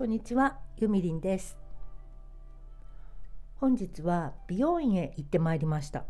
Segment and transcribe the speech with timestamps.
[0.00, 1.58] こんにちは、ゆみりんです。
[3.56, 6.06] 本日は美容院へ行ってまいりました。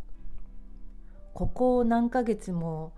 [1.35, 2.93] ここ何ヶ月も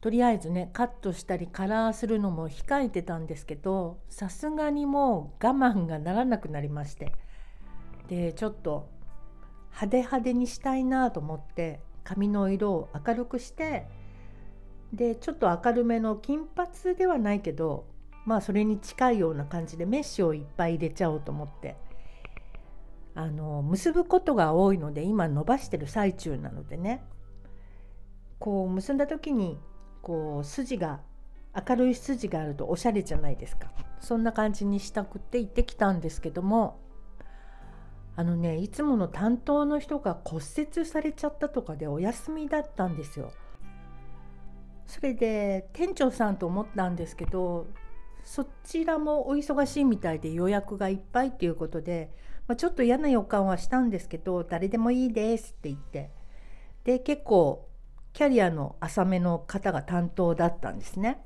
[0.00, 7.12] とりあえずねカットしたりカラーするのも控えてたんですけどさすがにもう我慢がならなくなりまして
[8.08, 8.88] でちょっと
[9.66, 13.86] 派手派手にしたいなと思って髪の色を明るくして
[14.94, 17.94] でちょっと明るめの金髪ではないけど
[18.26, 21.76] まあそれに近いような感じでメッシュをいっぱい入れちゃおうと思って。
[23.18, 27.02] あの結ぶことが多いので今伸ばしてる最中なのでね。
[28.38, 29.58] こう結んだ時に
[30.02, 31.00] こう筋が
[31.68, 33.72] 明るい筋があるとおしゃれじゃないですか。
[34.00, 36.78] そんな感じにしたくって行ってきたんですけども
[38.16, 43.32] あのねいつもの担当の人が骨折されちゃったとかでお休みだったんですよ。
[44.86, 47.66] それで店長さんと思ったんですけど
[48.26, 52.10] そちらもお忙しいみたいで予約がいっぱいっていうことで、
[52.48, 56.10] まあ、ちょっと嫌な予感はしたんですけど誰でもいいですって言って
[56.82, 57.68] で結構
[58.12, 61.22] キャリアの浅めの方が担当だったんですね。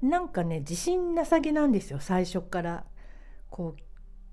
[0.00, 2.84] なんかね自信なさげなんですよ最初から。
[3.50, 3.82] こう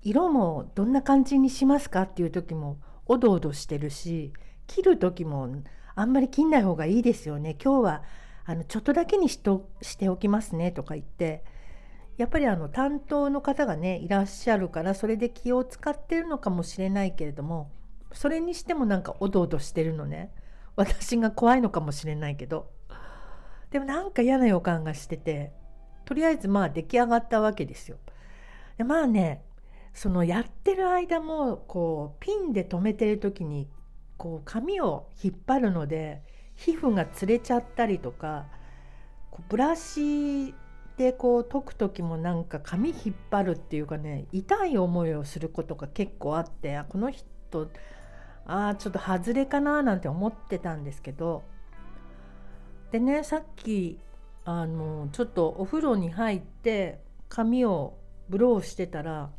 [0.02, 4.32] 色もどんな感じにしますかっていう時もおどおどしてるし
[4.66, 5.48] 切る時も
[5.94, 8.02] あんまり切んない方がいいですよね今日は
[8.44, 11.44] あのちょっとだけにしとしておきますねとか言って
[12.16, 17.70] やっぱりあの担当の方がねいらっしゃるからそれで気を使ってるのかもしれないけれども
[18.12, 20.30] それにしてもなんかおどおどしてるのね
[20.76, 22.70] 私が怖いのかもしれないけど
[23.70, 25.52] でもなんか嫌な予感がしてて
[26.04, 27.96] とりあえずまあ出来上がったわけですよ。
[28.76, 29.42] でまあね
[29.94, 33.68] そのやってる間もこうピンで留めてる時に
[34.16, 36.22] こう髪を引っ張るので
[36.56, 38.46] 皮膚がつれちゃったりとか
[39.48, 40.54] ブラシ
[40.96, 47.26] でこう解く時もなんか髪引っ張るっていうかね痛い思いをすることが結構あってあこの人
[48.46, 51.42] あーちょっと外れかななんて思ってたんですけど
[52.90, 53.98] でねさっき
[54.44, 57.96] あのちょっとお風呂に入って髪を
[58.28, 59.30] ブローしてたら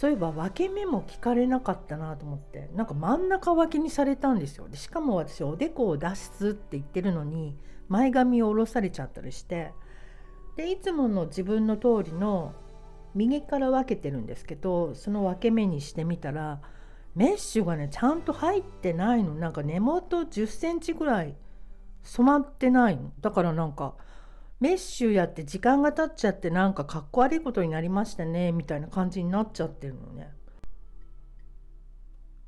[0.00, 4.66] そういえば分け目も聞かれなかったなと思ってなんか真ん中分けにされたんですよ。
[4.66, 7.54] でしかも私おでこを出すって言ってるのに
[7.86, 9.74] 前髪を下ろされちゃったりして
[10.56, 12.54] でいつもの自分の通りの
[13.14, 16.62] 右から分けてるんですけどその分け目にしてみたら
[17.14, 19.34] メッシュがねちゃんと入ってないの。
[19.34, 21.36] なんか根元1 0センチぐらい
[22.04, 23.12] 染まってないの。
[23.20, 23.96] だからなんか
[24.60, 30.30] メッシュやって時間が経っちゃってなんかかっこ悪いことになりましたねみたいな感じになっちゃってるのね。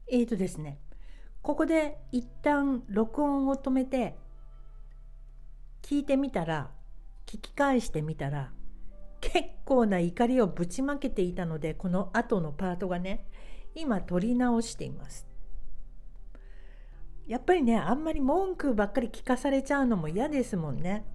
[0.09, 0.79] えーとですね
[1.41, 4.15] ここで一旦録音を止めて
[5.81, 6.71] 聞いてみたら
[7.27, 8.53] 聞き返してみたら
[9.23, 13.25] 結構な怒りをぶちまけていたのでこの後のパートがね
[13.75, 15.27] 今撮り直しています。
[17.27, 21.07] やっぱりねあんまり文句ばっかり聞かされちゃうのも嫌ですもんね。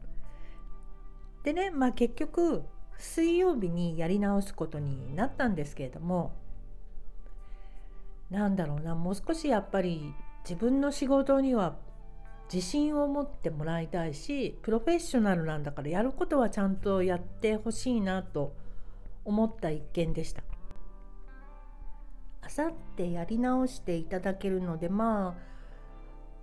[1.48, 2.66] でねまあ結局
[2.98, 6.34] 水曜日にやり直すことになったんですけれども
[8.30, 10.14] なんだろうなもう少しやっぱり
[10.44, 11.78] 自分の仕事には
[12.54, 18.54] 自信を持ってもらいたいしプロフェッショナルなんだからやることはちゃんとやってほしいなと
[19.24, 20.44] 思った一件でした。
[22.42, 25.34] あさってやり直していただけるのでまあ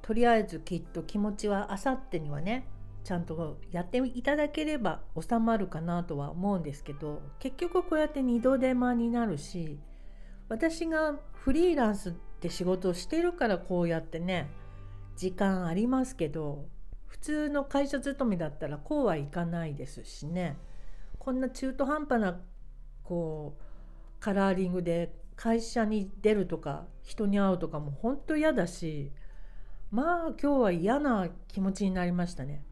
[0.00, 2.66] とりあえずきっと気持ちはあさってにはね
[3.04, 9.78] ちゃんとやっていただければ収まるかなとは思うんですけど結局こうやって二度手間になるし
[10.48, 14.50] 私がフリーランスって仕事をしてるからこうやってね
[15.16, 16.66] 時間ありますけど
[17.06, 20.56] 普通の会社勤めだったらこうはいかないですしね
[21.19, 22.41] こんな中途半端な
[23.03, 23.62] こう
[24.19, 29.12] カラーリングで会社に出るとか人に会うとかも本当嫌だし
[29.91, 32.65] まあ今日は嫌な気持ちになりましたね。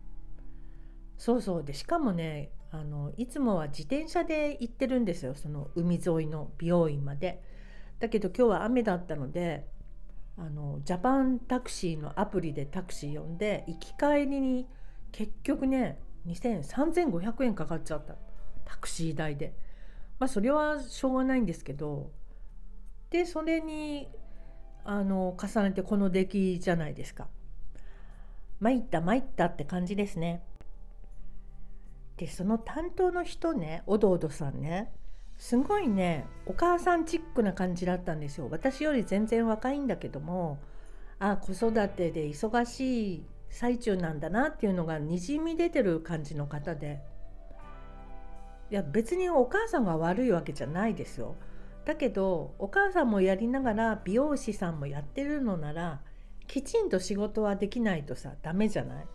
[1.22, 7.40] そうそうでしかもねあのいつもは自転車で行ってるんですよその海沿いの美容院まで。
[8.00, 9.68] だけど今日は雨だったので
[10.36, 14.66] あのジャパンタクシーのアプリでタクシー呼んで行き帰りに
[15.12, 18.16] 結局ね20003500円かかっちゃった
[18.64, 19.54] タクシー代で。
[20.18, 22.10] まあそれはしょうがないんですけど
[23.10, 24.08] でそれに
[24.84, 27.28] あの重ねてこの出来じゃないですか。
[28.58, 30.42] 参った参ったって感じですね。
[32.22, 34.92] でその担当の人ねおどおどさんね
[35.38, 38.46] すごいねお母さんチックな感じだったんですよ。
[38.48, 40.60] 私より全然若いんだけども
[41.18, 47.00] あ子育てで忙しい最中なんだなっていうのがにじみ出てる感じの方で。
[48.70, 51.34] いや別にお母さんが悪いわけじゃないですよ。
[51.84, 56.00] だけどお母さんもやりながら美容師さんもやってるのなら
[56.46, 59.06] きちんと仕事はできないとさダメじゃない？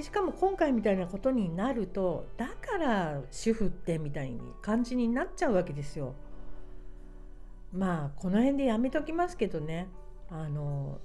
[0.00, 6.14] しかも今回みたいなことになるとだから主婦ってみたいに感じになっちゃうわけですよ。
[7.72, 9.88] まあこの辺でやめときますけどね
[10.30, 11.00] あの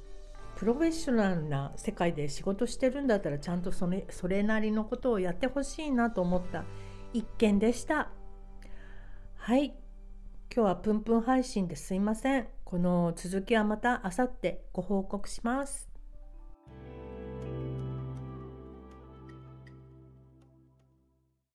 [0.55, 6.63] プロフェッショナルな世界で仕事してるんだったらちゃんとそれそれなりのことをやってほしいなと思った
[7.13, 8.09] 一件でした。
[9.35, 9.73] はい
[10.55, 12.47] 今日はプンプン配信ですいません。
[12.63, 15.92] この続きはまた明後日ご報告します。